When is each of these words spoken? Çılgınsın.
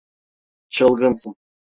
Çılgınsın. 0.69 1.35